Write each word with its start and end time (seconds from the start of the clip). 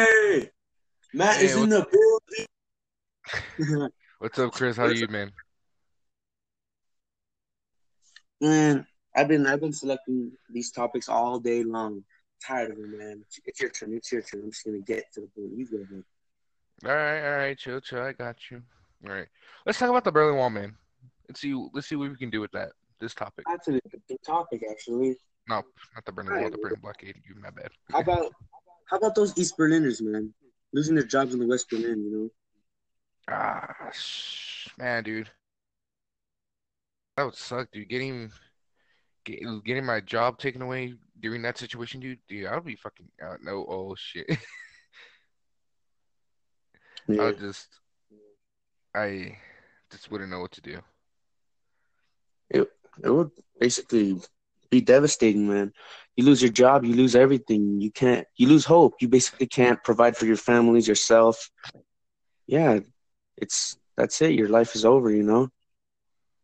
Hey, 0.00 0.50
Matt 1.12 1.36
Hey, 1.36 1.44
is 1.44 1.56
in 1.56 1.68
the 1.68 1.86
building. 3.58 3.90
What's 4.18 4.38
up, 4.38 4.52
Chris? 4.52 4.78
How 4.78 4.84
are 4.84 4.92
you, 4.92 5.08
man? 5.08 5.30
man, 8.40 8.86
I've 9.14 9.28
been 9.28 9.46
I've 9.46 9.60
been 9.60 9.74
selecting 9.74 10.32
these 10.48 10.70
topics 10.70 11.10
all 11.10 11.38
day 11.38 11.64
long. 11.64 12.02
Tired 12.42 12.70
of 12.70 12.78
it, 12.78 12.88
man. 12.98 13.22
It's 13.44 13.60
your 13.60 13.68
turn. 13.68 13.92
It's 13.92 14.10
your 14.10 14.22
turn. 14.22 14.40
I'm 14.44 14.50
just 14.50 14.64
gonna 14.64 14.78
get 14.78 15.12
to 15.12 15.20
the 15.20 15.26
point. 15.26 15.52
You 15.54 15.66
go 15.66 15.76
ahead. 15.76 16.04
All 16.86 16.90
right, 16.90 17.32
all 17.32 17.36
right, 17.36 17.58
chill, 17.58 17.80
chill. 17.82 18.00
I 18.00 18.12
got 18.12 18.36
you. 18.50 18.62
All 19.06 19.12
right, 19.12 19.26
let's 19.66 19.78
talk 19.78 19.90
about 19.90 20.04
the 20.04 20.12
Berlin 20.12 20.36
Wall, 20.36 20.48
man. 20.48 20.74
Let's 21.28 21.42
see. 21.42 21.54
Let's 21.74 21.88
see 21.88 21.96
what 21.96 22.08
we 22.08 22.16
can 22.16 22.30
do 22.30 22.40
with 22.40 22.52
that. 22.52 22.72
This 23.00 23.12
topic. 23.12 23.44
That's 23.46 23.68
a 23.68 23.72
good 23.72 24.22
topic, 24.24 24.62
actually. 24.70 25.18
No, 25.46 25.56
not 25.94 26.06
the 26.06 26.12
Berlin 26.12 26.40
Wall. 26.40 26.50
The 26.50 26.56
Berlin 26.56 26.80
blockade. 26.80 27.16
You, 27.28 27.34
my 27.38 27.50
bad. 27.50 27.68
How 27.90 28.00
about 28.00 28.32
how 28.90 28.96
about 28.96 29.14
those 29.14 29.36
East 29.38 29.56
Berliners, 29.56 30.02
man, 30.02 30.34
losing 30.72 30.96
their 30.96 31.04
jobs 31.04 31.32
in 31.32 31.38
the 31.40 31.46
West 31.46 31.70
Berlin? 31.70 32.02
You 32.04 32.10
know. 32.10 32.30
Ah, 33.28 33.92
man, 34.78 35.04
dude, 35.04 35.30
that 37.16 37.24
would 37.24 37.36
suck, 37.36 37.70
dude. 37.70 37.88
Getting 37.88 38.32
get, 39.24 39.40
getting 39.64 39.86
my 39.86 40.00
job 40.00 40.38
taken 40.38 40.62
away 40.62 40.94
during 41.20 41.42
that 41.42 41.58
situation, 41.58 42.00
dude. 42.00 42.18
Dude, 42.28 42.46
I 42.46 42.56
would 42.56 42.64
be 42.64 42.76
fucking 42.76 43.06
out. 43.22 43.42
No, 43.42 43.64
oh 43.68 43.94
shit. 43.96 44.26
I 47.08 47.12
Yeah. 47.12 47.22
would 47.24 47.38
just, 47.38 47.68
I 48.94 49.38
just 49.90 50.10
wouldn't 50.10 50.30
know 50.30 50.40
what 50.40 50.52
to 50.52 50.60
do. 50.60 50.78
It 52.50 52.68
it 53.02 53.10
would 53.10 53.30
basically 53.60 54.20
be 54.70 54.80
devastating, 54.80 55.48
man. 55.48 55.72
You 56.16 56.24
lose 56.24 56.42
your 56.42 56.52
job, 56.52 56.84
you 56.84 56.94
lose 56.94 57.14
everything. 57.16 57.80
You 57.80 57.90
can't 57.90 58.26
you 58.36 58.48
lose 58.48 58.64
hope. 58.66 58.94
You 59.00 59.08
basically 59.08 59.46
can't 59.46 59.82
provide 59.82 60.16
for 60.16 60.26
your 60.26 60.36
families, 60.36 60.88
yourself. 60.88 61.50
Yeah, 62.46 62.80
it's 63.36 63.76
that's 63.96 64.20
it. 64.22 64.32
Your 64.32 64.48
life 64.48 64.74
is 64.74 64.84
over, 64.84 65.10
you 65.10 65.22
know. 65.22 65.48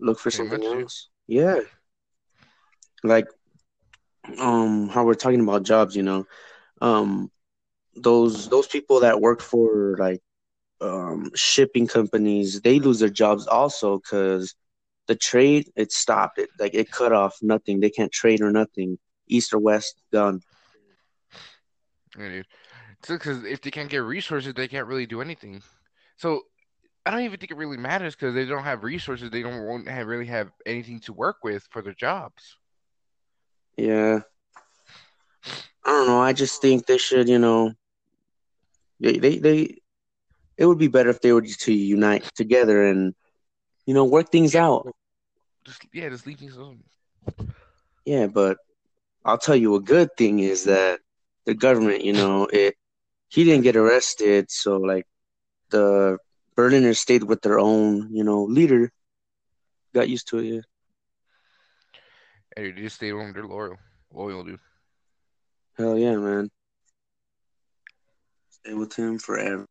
Look 0.00 0.18
for 0.18 0.30
something 0.30 0.62
else. 0.62 1.08
Yeah. 1.26 1.60
Like 3.02 3.28
um 4.38 4.88
how 4.88 5.04
we're 5.04 5.14
talking 5.14 5.40
about 5.40 5.62
jobs, 5.64 5.96
you 5.96 6.02
know. 6.02 6.26
Um 6.80 7.30
those 7.94 8.48
those 8.48 8.66
people 8.66 9.00
that 9.00 9.20
work 9.20 9.40
for 9.40 9.96
like 9.98 10.20
um 10.80 11.30
shipping 11.34 11.86
companies, 11.86 12.60
they 12.62 12.78
lose 12.78 13.00
their 13.00 13.08
jobs 13.08 13.46
also 13.46 13.98
because 13.98 14.54
the 15.08 15.16
trade 15.16 15.70
it 15.76 15.92
stopped 15.92 16.38
it 16.38 16.50
like 16.60 16.74
it 16.74 16.90
cut 16.92 17.12
off 17.12 17.38
nothing 17.42 17.80
they 17.80 17.90
can't 17.90 18.12
trade 18.12 18.42
or 18.42 18.52
nothing 18.52 18.98
east 19.28 19.52
or 19.54 19.58
west 19.58 19.96
done 20.12 20.42
Yeah, 22.18 22.28
dude. 22.28 22.46
Because 23.06 23.44
if 23.44 23.60
they 23.62 23.70
can't 23.70 23.90
get 23.90 23.98
resources, 23.98 24.54
they 24.54 24.68
can't 24.68 24.86
really 24.86 25.06
do 25.06 25.20
anything. 25.22 25.62
So 26.16 26.42
I 27.06 27.10
don't 27.10 27.20
even 27.22 27.38
think 27.38 27.52
it 27.52 27.56
really 27.56 27.76
matters 27.78 28.14
because 28.14 28.34
they 28.34 28.46
don't 28.46 28.64
have 28.64 28.84
resources. 28.84 29.30
They 29.30 29.42
don't 29.42 29.66
won't 29.66 29.88
have, 29.88 30.06
really 30.06 30.26
have 30.26 30.52
anything 30.66 31.00
to 31.00 31.12
work 31.12 31.38
with 31.44 31.66
for 31.70 31.82
their 31.82 31.94
jobs. 31.94 32.58
yeah 33.76 34.20
i 35.84 35.90
don't 35.90 36.08
know 36.08 36.20
i 36.20 36.32
just 36.32 36.60
think 36.60 36.86
they 36.86 36.98
should 36.98 37.28
you 37.28 37.38
know 37.38 37.72
they 39.00 39.18
they, 39.18 39.38
they 39.38 39.76
it 40.56 40.66
would 40.66 40.78
be 40.78 40.88
better 40.88 41.10
if 41.10 41.20
they 41.20 41.32
were 41.32 41.42
to 41.42 41.72
unite 41.72 42.24
together 42.34 42.84
and 42.84 43.14
you 43.86 43.94
know 43.94 44.04
work 44.04 44.30
things 44.30 44.54
out 44.54 44.88
Just 45.68 45.86
yeah, 45.94 46.10
just 46.10 46.26
leave 46.26 46.40
things 46.40 46.56
alone. 46.56 46.84
yeah 48.04 48.26
but 48.26 48.58
i'll 49.24 49.38
tell 49.38 49.56
you 49.56 49.74
a 49.76 49.80
good 49.80 50.08
thing 50.16 50.40
is 50.40 50.64
that 50.64 51.00
the 51.46 51.54
government 51.54 52.04
you 52.04 52.12
know 52.12 52.46
it 52.52 52.74
he 53.28 53.44
didn't 53.44 53.64
get 53.64 53.76
arrested 53.76 54.50
so 54.50 54.76
like 54.78 55.06
the 55.70 56.18
berliners 56.56 57.00
stayed 57.00 57.24
with 57.24 57.42
their 57.42 57.58
own 57.58 58.08
you 58.12 58.24
know 58.24 58.44
leader 58.44 58.90
got 59.94 60.08
used 60.08 60.28
to 60.28 60.38
it 60.38 60.44
yeah 60.46 60.60
Hey, 62.56 62.72
they 62.72 62.82
just 62.82 62.96
stay 62.96 63.10
home. 63.10 63.32
They're 63.32 63.46
loyal, 63.46 63.76
loyal, 64.12 64.44
dude. 64.44 64.60
Hell 65.78 65.98
yeah, 65.98 66.16
man. 66.16 66.50
Stay 68.50 68.74
with 68.74 68.94
him 68.94 69.18
forever. 69.18 69.66